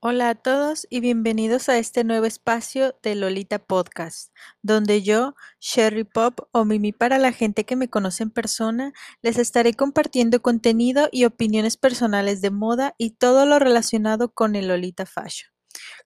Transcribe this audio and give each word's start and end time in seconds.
Hola 0.00 0.28
a 0.28 0.34
todos 0.36 0.86
y 0.90 1.00
bienvenidos 1.00 1.68
a 1.68 1.76
este 1.76 2.04
nuevo 2.04 2.24
espacio 2.24 2.94
de 3.02 3.16
Lolita 3.16 3.58
Podcast, 3.58 4.32
donde 4.62 5.02
yo, 5.02 5.34
Sherry 5.58 6.04
Pop 6.04 6.38
o 6.52 6.64
Mimi 6.64 6.92
para 6.92 7.18
la 7.18 7.32
gente 7.32 7.64
que 7.64 7.74
me 7.74 7.90
conoce 7.90 8.22
en 8.22 8.30
persona, 8.30 8.92
les 9.22 9.38
estaré 9.38 9.74
compartiendo 9.74 10.40
contenido 10.40 11.08
y 11.10 11.24
opiniones 11.24 11.76
personales 11.76 12.40
de 12.40 12.52
moda 12.52 12.94
y 12.96 13.10
todo 13.16 13.44
lo 13.44 13.58
relacionado 13.58 14.32
con 14.32 14.54
el 14.54 14.68
Lolita 14.68 15.04
Fashion. 15.04 15.50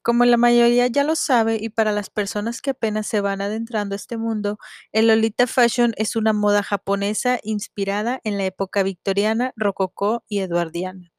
Como 0.03 0.25
la 0.25 0.39
mayoría 0.39 0.87
ya 0.87 1.05
lo 1.05 1.15
sabe 1.15 1.59
y 1.61 1.69
para 1.69 1.93
las 1.93 2.09
personas 2.09 2.63
que 2.63 2.71
apenas 2.71 3.07
se 3.07 3.21
van 3.21 3.43
adentrando 3.43 3.95
a 3.95 3.97
este 3.97 4.17
mundo, 4.17 4.57
el 4.93 5.09
Lolita 5.09 5.47
Fashion 5.47 5.93
es 5.99 6.17
una 6.17 6.33
moda 6.33 6.63
japonesa 6.63 7.41
inspirada 7.43 8.21
en 8.25 8.39
la 8.39 8.47
época 8.47 8.83
victoriana, 8.85 9.53
rococó 9.55 10.25
y 10.31 10.39
eduardiana 10.39 11.12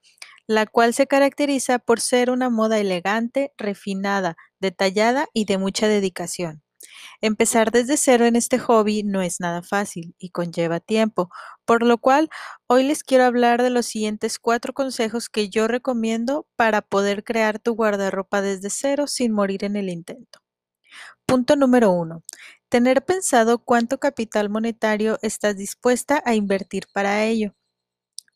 la 0.48 0.66
cual 0.66 0.94
se 0.94 1.08
caracteriza 1.08 1.80
por 1.80 2.00
ser 2.02 2.30
una 2.30 2.50
moda 2.50 2.80
elegante, 2.80 3.54
refinada, 3.58 4.36
detallada 4.60 5.28
y 5.34 5.46
de 5.46 5.58
mucha 5.58 5.88
dedicación. 5.88 6.64
Empezar 7.22 7.72
desde 7.72 7.98
cero 7.98 8.26
en 8.26 8.36
este 8.36 8.60
hobby 8.60 9.04
no 9.04 9.22
es 9.22 9.40
nada 9.40 9.64
fácil 9.64 10.16
y 10.18 10.30
conlleva 10.30 10.80
tiempo, 10.80 11.30
por 11.66 11.84
lo 11.84 11.98
cual 11.98 12.30
hoy 12.68 12.84
les 12.84 13.04
quiero 13.04 13.26
hablar 13.26 13.64
de 13.64 13.70
los 13.70 13.86
siguientes 13.86 14.40
cuatro 14.40 14.74
consejos 14.74 15.30
que 15.30 15.50
yo 15.50 15.68
recomiendo 15.68 16.48
para 16.56 16.82
poder 16.82 17.24
crear 17.24 17.60
tu 17.60 17.74
guardarropa 17.76 18.42
desde 18.42 18.70
cero 18.70 19.08
sin 19.08 19.32
morir 19.32 19.64
en 19.64 19.76
el 19.76 19.90
intento. 19.90 20.40
Punto 21.26 21.56
número 21.56 21.92
uno. 21.92 22.24
Tener 22.70 23.04
pensado 23.06 23.60
cuánto 23.60 24.00
capital 24.00 24.50
monetario 24.50 25.20
estás 25.22 25.58
dispuesta 25.58 26.22
a 26.26 26.36
invertir 26.36 26.86
para 26.94 27.24
ello. 27.26 27.54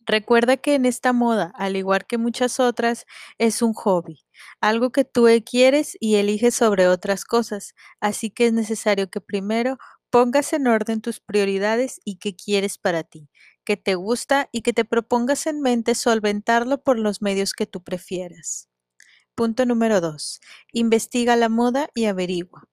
Recuerda 0.07 0.57
que 0.57 0.73
en 0.75 0.85
esta 0.85 1.13
moda, 1.13 1.51
al 1.55 1.75
igual 1.75 2.05
que 2.07 2.17
muchas 2.17 2.59
otras, 2.59 3.05
es 3.37 3.61
un 3.61 3.73
hobby, 3.73 4.25
algo 4.61 4.91
que 4.91 5.03
tú 5.05 5.27
quieres 5.45 5.97
y 5.99 6.15
eliges 6.15 6.55
sobre 6.55 6.87
otras 6.87 7.25
cosas, 7.25 7.75
así 7.99 8.31
que 8.31 8.47
es 8.47 8.53
necesario 8.53 9.09
que 9.09 9.21
primero 9.21 9.77
pongas 10.09 10.53
en 10.53 10.67
orden 10.67 11.01
tus 11.01 11.19
prioridades 11.19 11.99
y 12.05 12.17
qué 12.17 12.35
quieres 12.35 12.77
para 12.77 13.03
ti, 13.03 13.29
qué 13.65 13.75
te 13.77 13.95
gusta 13.95 14.47
y 14.53 14.61
que 14.61 14.71
te 14.73 14.85
propongas 14.85 15.45
en 15.45 15.61
mente 15.61 15.93
solventarlo 15.93 16.81
por 16.81 16.97
los 16.97 17.21
medios 17.21 17.53
que 17.53 17.65
tú 17.67 17.83
prefieras. 17.83 18.69
Punto 19.35 19.65
número 19.65 20.01
2. 20.01 20.41
Investiga 20.73 21.35
la 21.35 21.49
moda 21.49 21.89
y 21.95 22.05
averigua. 22.05 22.67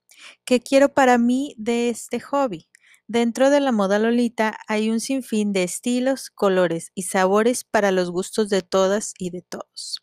¿Qué 0.44 0.60
quiero 0.60 0.94
para 0.94 1.18
mí 1.18 1.54
de 1.58 1.90
este 1.90 2.20
hobby? 2.20 2.68
Dentro 3.06 3.50
de 3.50 3.60
la 3.60 3.72
moda 3.72 3.98
Lolita 3.98 4.56
hay 4.66 4.90
un 4.90 5.00
sinfín 5.00 5.52
de 5.52 5.62
estilos, 5.62 6.30
colores 6.30 6.90
y 6.94 7.02
sabores 7.02 7.64
para 7.64 7.92
los 7.92 8.10
gustos 8.10 8.48
de 8.48 8.62
todas 8.62 9.12
y 9.18 9.30
de 9.30 9.42
todos. 9.42 10.00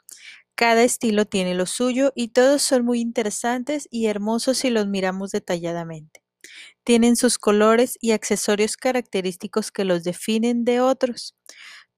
Cada 0.56 0.84
estilo 0.84 1.26
tiene 1.26 1.56
lo 1.56 1.66
suyo 1.66 2.12
y 2.16 2.30
todos 2.30 2.62
son 2.62 2.86
muy 2.86 3.00
interesantes 3.02 3.88
y 3.92 4.08
hermosos 4.08 4.60
si 4.60 4.70
los 4.70 4.88
miramos 4.88 5.32
detalladamente. 5.32 6.22
Tienen 6.84 7.16
sus 7.18 7.38
colores 7.40 7.98
y 8.02 8.12
accesorios 8.12 8.78
característicos 8.78 9.72
que 9.72 9.86
los 9.86 10.04
definen 10.04 10.66
de 10.66 10.82
otros. 10.82 11.36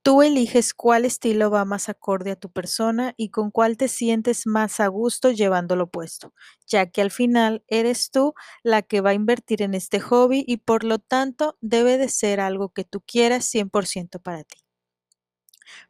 Tú 0.03 0.21
eliges 0.21 0.73
cuál 0.73 1.05
estilo 1.05 1.49
va 1.49 1.63
más 1.65 1.87
acorde 1.89 2.31
a 2.31 2.35
tu 2.35 2.49
persona 2.51 3.13
y 3.17 3.29
con 3.29 3.51
cuál 3.51 3.77
te 3.77 3.87
sientes 3.87 4.45
más 4.45 4.79
a 4.81 4.87
gusto 4.87 5.31
llevándolo 5.31 5.89
puesto, 5.89 6.33
ya 6.67 6.87
que 6.91 7.01
al 7.01 7.09
final 7.11 7.63
eres 7.67 8.11
tú 8.11 8.33
la 8.63 8.81
que 8.81 8.99
va 9.01 9.11
a 9.11 9.13
invertir 9.13 9.61
en 9.61 9.73
este 9.73 9.99
hobby 10.01 10.43
y 10.47 10.57
por 10.57 10.83
lo 10.83 10.99
tanto 10.99 11.57
debe 11.61 11.97
de 11.97 12.09
ser 12.09 12.39
algo 12.41 12.69
que 12.69 12.83
tú 12.83 13.01
quieras 13.01 13.45
100% 13.45 14.19
para 14.19 14.43
ti. 14.43 14.62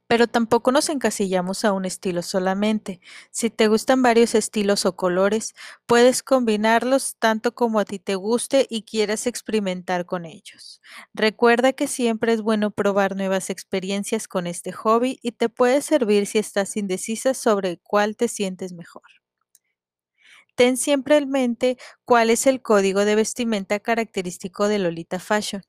Pero 0.08 0.28
tampoco 0.28 0.72
nos 0.72 0.90
encasillamos 0.90 1.66
a 1.66 1.72
un 1.74 1.86
estilo 1.86 2.22
solamente. 2.22 3.00
Si 3.32 3.50
te 3.50 3.68
gustan 3.68 4.02
varios 4.02 4.36
estilos 4.36 4.86
o 4.86 4.96
colores, 4.96 5.56
puedes 5.86 6.24
combinarlos 6.24 7.16
tanto 7.18 7.56
como 7.56 7.80
a 7.80 7.86
ti 7.86 8.00
te 8.00 8.16
guste 8.16 8.68
y 8.70 8.84
quieras 8.84 9.28
experimentar 9.28 10.06
con 10.06 10.26
ellos. 10.26 10.82
Recuerda 11.14 11.74
que 11.74 11.88
siempre 11.88 12.34
es 12.34 12.42
bueno 12.42 12.72
probar 12.72 13.16
nuevas 13.16 13.50
experiencias 13.50 14.28
con 14.28 14.48
este 14.48 14.72
hobby 14.72 15.20
y 15.22 15.32
te 15.34 15.50
puede 15.50 15.82
servir 15.82 16.28
si 16.28 16.38
estás 16.40 16.78
indecisa 16.78 17.34
sobre 17.34 17.78
cuál 17.80 18.16
te 18.16 18.28
sientes 18.28 18.74
mejor. 18.74 19.04
Ten 20.56 20.78
siempre 20.78 21.18
en 21.18 21.30
mente 21.30 21.78
cuál 22.06 22.30
es 22.32 22.48
el 22.48 22.62
código 22.62 23.06
de 23.06 23.16
vestimenta 23.16 23.80
característico 23.80 24.68
de 24.68 24.80
Lolita 24.80 25.20
Fashion. 25.20 25.64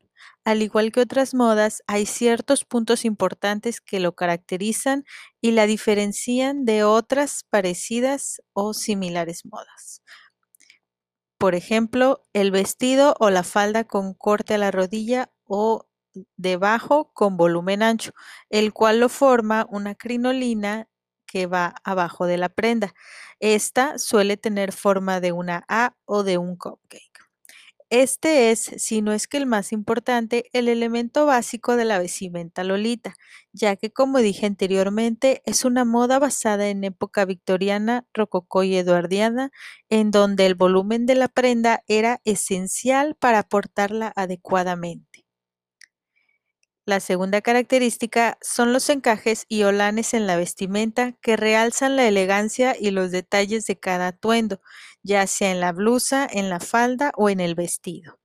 Al 0.45 0.63
igual 0.63 0.93
que 0.93 1.01
otras 1.01 1.35
modas, 1.35 1.83
hay 1.87 2.07
ciertos 2.07 2.65
puntos 2.65 3.05
importantes 3.05 3.81
que 3.81 4.01
lo 4.01 4.15
caracterizan 4.15 5.05
y 5.41 5.53
la 5.53 5.67
diferencian 5.67 6.65
de 6.65 6.85
otras 6.85 7.45
parecidas 7.51 8.43
o 8.53 8.75
similares 8.75 9.45
modas. 9.47 10.03
Por 11.39 11.55
ejemplo, 11.55 12.23
el 12.33 12.51
vestido 12.51 13.15
o 13.21 13.31
la 13.31 13.43
falda 13.43 13.85
con 13.85 14.15
corte 14.15 14.55
a 14.55 14.59
la 14.59 14.71
rodilla 14.71 15.31
o 15.45 15.87
debajo 16.37 17.11
con 17.13 17.37
volumen 17.37 17.83
ancho, 17.83 18.13
el 18.51 18.73
cual 18.73 19.01
lo 19.01 19.09
forma 19.09 19.67
una 19.71 19.95
crinolina 19.95 20.89
que 21.27 21.47
va 21.47 21.75
abajo 21.85 22.27
de 22.27 22.39
la 22.39 22.49
prenda. 22.49 22.95
Esta 23.41 23.99
suele 23.99 24.37
tener 24.37 24.73
forma 24.73 25.21
de 25.21 25.33
una 25.33 25.65
A 25.69 25.97
o 26.05 26.23
de 26.23 26.39
un 26.39 26.57
cupcake. 26.57 27.24
Este 27.97 28.51
es, 28.51 28.73
si 28.79 29.03
no 29.03 29.13
es 29.13 29.29
que 29.29 29.37
el 29.37 29.47
más 29.47 29.71
importante, 29.71 30.51
el 30.53 30.67
elemento 30.67 31.27
básico 31.27 31.77
de 31.77 31.85
la 31.85 32.01
vestimenta 32.01 32.65
lolita, 32.65 33.15
ya 33.53 33.77
que 33.77 33.93
como 33.93 34.19
dije 34.19 34.47
anteriormente, 34.47 35.43
es 35.47 35.65
una 35.65 35.85
moda 35.85 36.19
basada 36.19 36.67
en 36.67 36.83
época 36.83 37.25
victoriana, 37.25 38.05
rococó 38.13 38.65
y 38.65 38.77
eduardiana, 38.77 39.53
en 39.91 40.11
donde 40.11 40.45
el 40.47 40.57
volumen 40.57 41.07
de 41.07 41.15
la 41.15 41.29
prenda 41.29 41.85
era 41.87 42.21
esencial 42.25 43.15
para 43.15 43.45
portarla 43.45 44.13
adecuadamente. 44.17 45.25
La 46.87 46.99
segunda 47.01 47.41
característica 47.43 48.37
son 48.43 48.73
los 48.73 48.91
encajes 48.91 49.47
y 49.49 49.63
olanes 49.63 50.15
en 50.15 50.27
la 50.27 50.37
vestimenta 50.37 51.13
que 51.23 51.37
realzan 51.37 51.95
la 51.97 52.09
elegancia 52.09 52.77
y 52.79 52.91
los 52.91 53.13
detalles 53.13 53.67
de 53.67 53.79
cada 53.79 54.09
atuendo, 54.09 54.61
ya 55.05 55.27
sea 55.29 55.53
en 55.53 55.61
la 55.61 55.71
blusa, 55.71 56.27
en 56.29 56.51
la 56.51 56.59
falda 56.59 57.13
o 57.17 57.29
en 57.31 57.39
el 57.39 57.55
vestido. 57.55 58.19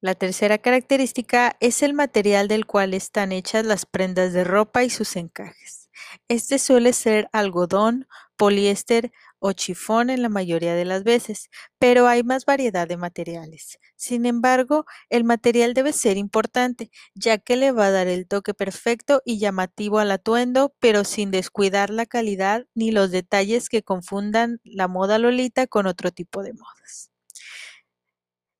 La 0.00 0.14
tercera 0.14 0.58
característica 0.58 1.56
es 1.60 1.82
el 1.82 1.94
material 1.94 2.46
del 2.46 2.66
cual 2.66 2.92
están 2.92 3.32
hechas 3.32 3.64
las 3.64 3.86
prendas 3.86 4.34
de 4.34 4.44
ropa 4.44 4.84
y 4.84 4.90
sus 4.90 5.16
encajes. 5.16 5.88
Este 6.28 6.58
suele 6.58 6.92
ser 6.92 7.28
algodón, 7.32 8.06
poliéster 8.36 9.12
o 9.38 9.52
chifón 9.52 10.10
en 10.10 10.22
la 10.22 10.28
mayoría 10.28 10.74
de 10.74 10.84
las 10.84 11.04
veces, 11.04 11.50
pero 11.78 12.06
hay 12.08 12.22
más 12.22 12.44
variedad 12.46 12.88
de 12.88 12.96
materiales. 12.96 13.78
Sin 13.96 14.26
embargo, 14.26 14.84
el 15.10 15.24
material 15.24 15.74
debe 15.74 15.92
ser 15.92 16.16
importante, 16.16 16.90
ya 17.14 17.38
que 17.38 17.56
le 17.56 17.72
va 17.72 17.86
a 17.86 17.90
dar 17.90 18.06
el 18.08 18.26
toque 18.26 18.54
perfecto 18.54 19.20
y 19.24 19.38
llamativo 19.38 19.98
al 19.98 20.10
atuendo, 20.10 20.74
pero 20.80 21.04
sin 21.04 21.30
descuidar 21.30 21.90
la 21.90 22.06
calidad 22.06 22.66
ni 22.74 22.90
los 22.90 23.10
detalles 23.10 23.68
que 23.68 23.82
confundan 23.82 24.60
la 24.64 24.88
moda 24.88 25.18
lolita 25.18 25.66
con 25.66 25.86
otro 25.86 26.10
tipo 26.10 26.42
de 26.42 26.54
modas. 26.54 27.10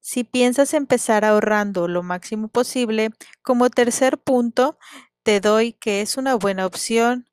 Si 0.01 0.23
piensas 0.23 0.75
empezar 0.75 1.25
ahorrando 1.25 1.89
lo 1.89 2.03
máximo 2.03 2.49
posible, 2.49 3.11
como 3.43 3.71
tercer 3.71 4.19
punto, 4.19 4.79
te 5.23 5.41
doy 5.41 5.73
que 5.73 6.03
es 6.03 6.17
una 6.19 6.35
buena 6.35 6.67
opción 6.67 7.27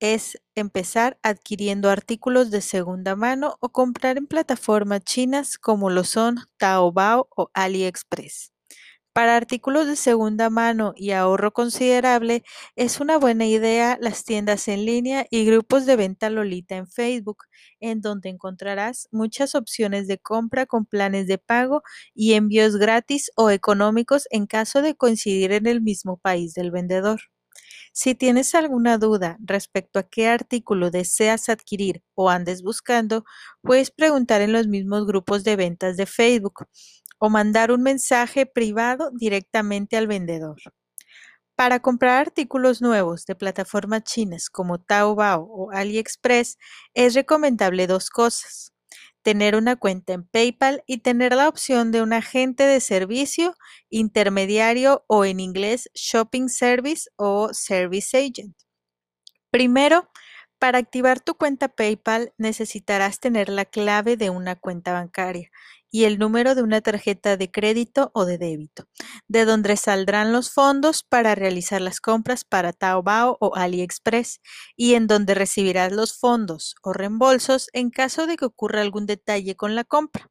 es 0.00 0.38
empezar 0.54 1.18
adquiriendo 1.22 1.90
artículos 1.90 2.50
de 2.50 2.60
segunda 2.60 3.16
mano 3.16 3.56
o 3.60 3.70
comprar 3.70 4.18
en 4.18 4.26
plataformas 4.26 5.02
chinas 5.04 5.58
como 5.58 5.90
lo 5.90 6.04
son 6.04 6.36
Taobao 6.58 7.28
o 7.36 7.50
AliExpress. 7.54 8.52
Para 9.12 9.36
artículos 9.36 9.86
de 9.88 9.96
segunda 9.96 10.48
mano 10.50 10.92
y 10.96 11.10
ahorro 11.10 11.52
considerable, 11.52 12.44
es 12.76 13.00
una 13.00 13.18
buena 13.18 13.46
idea 13.46 13.98
las 14.00 14.24
tiendas 14.24 14.68
en 14.68 14.84
línea 14.86 15.26
y 15.30 15.44
grupos 15.44 15.86
de 15.86 15.96
venta 15.96 16.30
Lolita 16.30 16.76
en 16.76 16.86
Facebook, 16.86 17.44
en 17.80 18.00
donde 18.00 18.28
encontrarás 18.28 19.08
muchas 19.10 19.54
opciones 19.56 20.06
de 20.06 20.18
compra 20.18 20.66
con 20.66 20.86
planes 20.86 21.26
de 21.26 21.38
pago 21.38 21.82
y 22.14 22.34
envíos 22.34 22.76
gratis 22.76 23.30
o 23.36 23.50
económicos 23.50 24.28
en 24.30 24.46
caso 24.46 24.82
de 24.82 24.94
coincidir 24.96 25.52
en 25.52 25.66
el 25.66 25.80
mismo 25.80 26.16
país 26.18 26.54
del 26.54 26.70
vendedor. 26.70 27.20
Si 27.92 28.14
tienes 28.14 28.54
alguna 28.54 28.98
duda 28.98 29.36
respecto 29.40 29.98
a 29.98 30.02
qué 30.04 30.28
artículo 30.28 30.90
deseas 30.90 31.48
adquirir 31.48 32.02
o 32.14 32.30
andes 32.30 32.62
buscando, 32.62 33.24
puedes 33.62 33.90
preguntar 33.90 34.40
en 34.40 34.52
los 34.52 34.66
mismos 34.66 35.06
grupos 35.06 35.44
de 35.44 35.56
ventas 35.56 35.96
de 35.96 36.06
Facebook 36.06 36.66
o 37.18 37.30
mandar 37.30 37.72
un 37.72 37.82
mensaje 37.82 38.46
privado 38.46 39.10
directamente 39.12 39.96
al 39.96 40.06
vendedor. 40.06 40.56
Para 41.56 41.80
comprar 41.80 42.20
artículos 42.20 42.80
nuevos 42.80 43.26
de 43.26 43.34
plataformas 43.34 44.04
chinas 44.04 44.48
como 44.48 44.78
Taobao 44.78 45.42
o 45.42 45.70
AliExpress 45.72 46.56
es 46.94 47.14
recomendable 47.14 47.88
dos 47.88 48.10
cosas 48.10 48.72
tener 49.28 49.56
una 49.56 49.76
cuenta 49.76 50.14
en 50.14 50.24
PayPal 50.24 50.82
y 50.86 51.00
tener 51.00 51.34
la 51.34 51.50
opción 51.50 51.92
de 51.92 52.00
un 52.00 52.14
agente 52.14 52.62
de 52.64 52.80
servicio, 52.80 53.54
intermediario 53.90 55.04
o 55.06 55.26
en 55.26 55.38
inglés 55.38 55.90
Shopping 55.92 56.48
Service 56.48 57.10
o 57.16 57.50
Service 57.52 58.16
Agent. 58.16 58.56
Primero, 59.50 60.08
Para 60.58 60.78
activar 60.78 61.20
tu 61.20 61.34
cuenta 61.34 61.68
PayPal 61.68 62.32
necesitarás 62.38 63.20
tener 63.20 63.50
la 63.50 63.66
clave 63.66 64.16
de 64.16 64.30
una 64.30 64.56
cuenta 64.56 64.92
bancaria 64.94 65.50
y 65.90 66.04
el 66.04 66.18
número 66.18 66.54
de 66.54 66.62
una 66.62 66.80
tarjeta 66.80 67.36
de 67.36 67.50
crédito 67.50 68.10
o 68.14 68.24
de 68.24 68.38
débito, 68.38 68.84
de 69.28 69.44
donde 69.44 69.76
saldrán 69.76 70.32
los 70.32 70.50
fondos 70.50 71.02
para 71.02 71.34
realizar 71.34 71.80
las 71.80 72.00
compras 72.00 72.44
para 72.44 72.72
Taobao 72.72 73.36
o 73.40 73.56
AliExpress 73.56 74.40
y 74.76 74.94
en 74.94 75.06
donde 75.06 75.34
recibirás 75.34 75.92
los 75.92 76.18
fondos 76.18 76.74
o 76.82 76.92
reembolsos 76.92 77.68
en 77.72 77.90
caso 77.90 78.26
de 78.26 78.36
que 78.36 78.44
ocurra 78.44 78.80
algún 78.82 79.06
detalle 79.06 79.56
con 79.56 79.74
la 79.74 79.84
compra. 79.84 80.30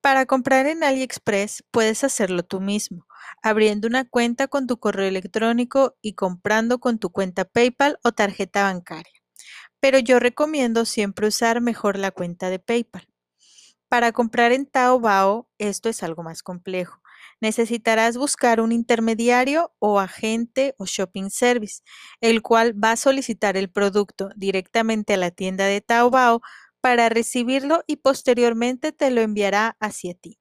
Para 0.00 0.26
comprar 0.26 0.66
en 0.66 0.82
AliExpress 0.82 1.64
puedes 1.70 2.02
hacerlo 2.02 2.42
tú 2.42 2.60
mismo, 2.60 3.06
abriendo 3.42 3.86
una 3.86 4.04
cuenta 4.04 4.48
con 4.48 4.66
tu 4.66 4.78
correo 4.78 5.06
electrónico 5.06 5.96
y 6.02 6.14
comprando 6.14 6.80
con 6.80 6.98
tu 6.98 7.10
cuenta 7.10 7.44
PayPal 7.44 7.98
o 8.02 8.12
tarjeta 8.12 8.64
bancaria. 8.64 9.12
Pero 9.80 9.98
yo 10.00 10.18
recomiendo 10.18 10.84
siempre 10.84 11.28
usar 11.28 11.60
mejor 11.60 11.98
la 11.98 12.10
cuenta 12.10 12.50
de 12.50 12.58
PayPal. 12.58 13.11
Para 13.92 14.10
comprar 14.12 14.52
en 14.52 14.64
Taobao, 14.64 15.50
esto 15.58 15.90
es 15.90 16.02
algo 16.02 16.22
más 16.22 16.42
complejo. 16.42 17.02
Necesitarás 17.42 18.16
buscar 18.16 18.62
un 18.62 18.72
intermediario 18.72 19.74
o 19.80 20.00
agente 20.00 20.74
o 20.78 20.86
shopping 20.86 21.28
service, 21.28 21.82
el 22.22 22.40
cual 22.40 22.72
va 22.82 22.92
a 22.92 22.96
solicitar 22.96 23.58
el 23.58 23.68
producto 23.70 24.30
directamente 24.34 25.12
a 25.12 25.18
la 25.18 25.30
tienda 25.30 25.66
de 25.66 25.82
Taobao 25.82 26.40
para 26.80 27.10
recibirlo 27.10 27.84
y 27.86 27.96
posteriormente 27.96 28.92
te 28.92 29.10
lo 29.10 29.20
enviará 29.20 29.76
hacia 29.78 30.14
ti. 30.14 30.38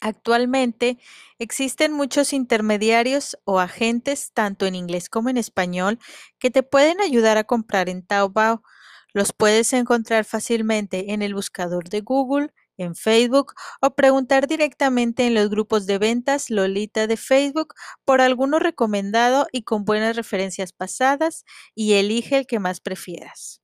Actualmente 0.00 0.98
existen 1.38 1.92
muchos 1.92 2.32
intermediarios 2.32 3.38
o 3.44 3.60
agentes, 3.60 4.30
tanto 4.34 4.66
en 4.66 4.74
inglés 4.74 5.08
como 5.08 5.30
en 5.30 5.36
español, 5.38 5.98
que 6.38 6.50
te 6.50 6.62
pueden 6.62 7.00
ayudar 7.00 7.38
a 7.38 7.44
comprar 7.44 7.88
en 7.88 8.02
Taobao. 8.06 8.62
Los 9.16 9.32
puedes 9.32 9.72
encontrar 9.72 10.26
fácilmente 10.26 11.14
en 11.14 11.22
el 11.22 11.32
buscador 11.32 11.88
de 11.88 12.02
Google, 12.02 12.52
en 12.76 12.94
Facebook 12.94 13.54
o 13.80 13.94
preguntar 13.94 14.46
directamente 14.46 15.26
en 15.26 15.32
los 15.32 15.48
grupos 15.48 15.86
de 15.86 15.96
ventas 15.96 16.50
Lolita 16.50 17.06
de 17.06 17.16
Facebook 17.16 17.72
por 18.04 18.20
alguno 18.20 18.58
recomendado 18.58 19.46
y 19.52 19.62
con 19.62 19.86
buenas 19.86 20.16
referencias 20.16 20.74
pasadas 20.74 21.46
y 21.74 21.94
elige 21.94 22.36
el 22.36 22.46
que 22.46 22.58
más 22.58 22.80
prefieras. 22.80 23.62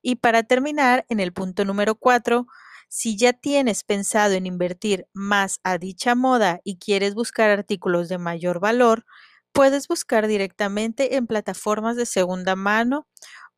Y 0.00 0.14
para 0.14 0.44
terminar, 0.44 1.04
en 1.08 1.18
el 1.18 1.32
punto 1.32 1.64
número 1.64 1.96
4, 1.96 2.46
si 2.88 3.16
ya 3.16 3.32
tienes 3.32 3.82
pensado 3.82 4.34
en 4.34 4.46
invertir 4.46 5.08
más 5.12 5.58
a 5.64 5.78
dicha 5.78 6.14
moda 6.14 6.60
y 6.62 6.78
quieres 6.78 7.16
buscar 7.16 7.50
artículos 7.50 8.08
de 8.08 8.18
mayor 8.18 8.60
valor, 8.60 9.04
puedes 9.50 9.88
buscar 9.88 10.28
directamente 10.28 11.16
en 11.16 11.26
plataformas 11.26 11.96
de 11.96 12.06
segunda 12.06 12.54
mano 12.54 13.08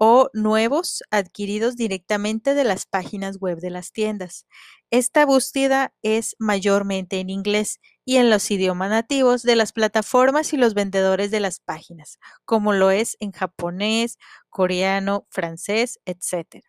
o 0.02 0.30
nuevos 0.32 1.02
adquiridos 1.10 1.76
directamente 1.76 2.54
de 2.54 2.64
las 2.64 2.86
páginas 2.86 3.36
web 3.38 3.58
de 3.58 3.68
las 3.68 3.92
tiendas. 3.92 4.46
Esta 4.90 5.26
búsqueda 5.26 5.92
es 6.00 6.36
mayormente 6.38 7.20
en 7.20 7.28
inglés 7.28 7.80
y 8.06 8.16
en 8.16 8.30
los 8.30 8.50
idiomas 8.50 8.88
nativos 8.88 9.42
de 9.42 9.56
las 9.56 9.72
plataformas 9.72 10.54
y 10.54 10.56
los 10.56 10.72
vendedores 10.72 11.30
de 11.30 11.40
las 11.40 11.60
páginas, 11.60 12.18
como 12.46 12.72
lo 12.72 12.90
es 12.90 13.18
en 13.20 13.32
japonés, 13.32 14.16
coreano, 14.48 15.26
francés, 15.28 16.00
etc. 16.06 16.64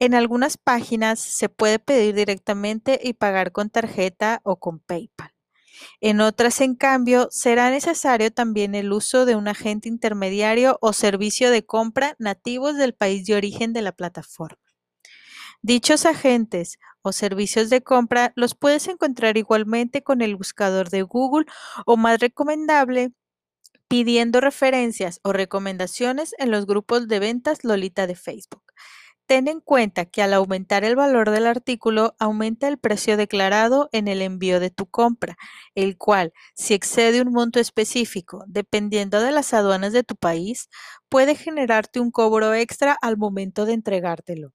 En 0.00 0.14
algunas 0.14 0.58
páginas 0.58 1.20
se 1.20 1.48
puede 1.48 1.78
pedir 1.78 2.16
directamente 2.16 2.98
y 3.00 3.12
pagar 3.12 3.52
con 3.52 3.70
tarjeta 3.70 4.40
o 4.42 4.58
con 4.58 4.80
PayPal. 4.80 5.32
En 6.00 6.20
otras, 6.20 6.60
en 6.60 6.74
cambio, 6.74 7.28
será 7.30 7.70
necesario 7.70 8.30
también 8.32 8.74
el 8.74 8.92
uso 8.92 9.26
de 9.26 9.36
un 9.36 9.48
agente 9.48 9.88
intermediario 9.88 10.78
o 10.80 10.92
servicio 10.92 11.50
de 11.50 11.64
compra 11.64 12.16
nativos 12.18 12.76
del 12.76 12.94
país 12.94 13.26
de 13.26 13.34
origen 13.34 13.72
de 13.72 13.82
la 13.82 13.92
plataforma. 13.92 14.58
Dichos 15.62 16.06
agentes 16.06 16.78
o 17.02 17.12
servicios 17.12 17.68
de 17.70 17.82
compra 17.82 18.32
los 18.34 18.54
puedes 18.54 18.88
encontrar 18.88 19.36
igualmente 19.36 20.02
con 20.02 20.22
el 20.22 20.36
buscador 20.36 20.88
de 20.90 21.02
Google 21.02 21.46
o 21.86 21.96
más 21.96 22.18
recomendable 22.18 23.12
pidiendo 23.88 24.40
referencias 24.40 25.20
o 25.24 25.32
recomendaciones 25.32 26.34
en 26.38 26.50
los 26.50 26.64
grupos 26.66 27.08
de 27.08 27.18
ventas 27.18 27.64
Lolita 27.64 28.06
de 28.06 28.14
Facebook. 28.14 28.59
Ten 29.30 29.46
en 29.46 29.60
cuenta 29.60 30.06
que 30.06 30.22
al 30.22 30.34
aumentar 30.34 30.82
el 30.82 30.96
valor 30.96 31.30
del 31.30 31.46
artículo, 31.46 32.16
aumenta 32.18 32.66
el 32.66 32.78
precio 32.78 33.16
declarado 33.16 33.88
en 33.92 34.08
el 34.08 34.22
envío 34.22 34.58
de 34.58 34.70
tu 34.70 34.86
compra, 34.86 35.36
el 35.76 35.96
cual, 35.96 36.32
si 36.56 36.74
excede 36.74 37.22
un 37.22 37.30
monto 37.32 37.60
específico, 37.60 38.42
dependiendo 38.48 39.20
de 39.20 39.30
las 39.30 39.54
aduanas 39.54 39.92
de 39.92 40.02
tu 40.02 40.16
país, 40.16 40.68
puede 41.08 41.36
generarte 41.36 42.00
un 42.00 42.10
cobro 42.10 42.54
extra 42.54 42.96
al 43.00 43.18
momento 43.18 43.66
de 43.66 43.74
entregártelo. 43.74 44.50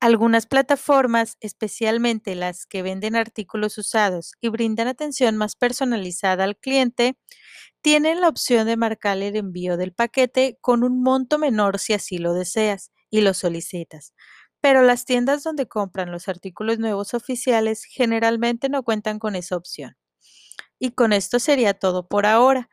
Algunas 0.00 0.46
plataformas, 0.46 1.36
especialmente 1.38 2.34
las 2.34 2.66
que 2.66 2.82
venden 2.82 3.14
artículos 3.14 3.78
usados 3.78 4.32
y 4.40 4.48
brindan 4.48 4.88
atención 4.88 5.36
más 5.36 5.54
personalizada 5.54 6.42
al 6.42 6.56
cliente, 6.56 7.16
tienen 7.82 8.20
la 8.20 8.28
opción 8.28 8.66
de 8.66 8.76
marcar 8.76 9.18
el 9.18 9.36
envío 9.36 9.76
del 9.76 9.92
paquete 9.92 10.58
con 10.60 10.82
un 10.82 11.02
monto 11.04 11.38
menor 11.38 11.78
si 11.78 11.94
así 11.94 12.18
lo 12.18 12.34
deseas 12.34 12.90
y 13.10 13.20
lo 13.22 13.34
solicitas. 13.34 14.14
Pero 14.60 14.82
las 14.82 15.04
tiendas 15.04 15.44
donde 15.44 15.68
compran 15.68 16.10
los 16.10 16.28
artículos 16.28 16.78
nuevos 16.78 17.14
oficiales 17.14 17.84
generalmente 17.84 18.68
no 18.68 18.82
cuentan 18.82 19.18
con 19.18 19.36
esa 19.36 19.56
opción. 19.56 19.96
Y 20.78 20.92
con 20.92 21.12
esto 21.12 21.38
sería 21.38 21.74
todo 21.74 22.08
por 22.08 22.26
ahora. 22.26 22.70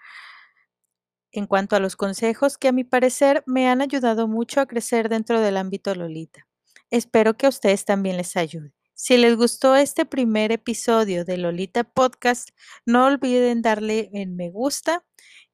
En 1.31 1.47
cuanto 1.47 1.75
a 1.75 1.79
los 1.79 1.95
consejos 1.95 2.57
que 2.57 2.69
a 2.69 2.71
mi 2.71 2.83
parecer 2.83 3.43
me 3.45 3.67
han 3.67 3.81
ayudado 3.81 4.27
mucho 4.27 4.61
a 4.61 4.67
crecer 4.67 5.09
dentro 5.09 5.41
del 5.41 5.57
ámbito 5.57 5.93
Lolita. 5.93 6.47
Espero 6.91 7.35
que 7.35 7.45
a 7.45 7.49
ustedes 7.49 7.85
también 7.85 8.17
les 8.17 8.37
ayude. 8.37 8.73
Si 8.93 9.17
les 9.17 9.35
gustó 9.35 9.75
este 9.75 10.05
primer 10.05 10.53
episodio 10.53 11.25
de 11.25 11.37
Lolita 11.37 11.83
Podcast, 11.83 12.49
no 12.85 13.05
olviden 13.07 13.61
darle 13.61 14.09
en 14.13 14.37
me 14.37 14.49
gusta 14.49 15.03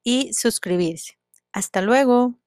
y 0.04 0.32
suscribirse. 0.34 1.18
Hasta 1.52 1.82
luego. 1.82 2.41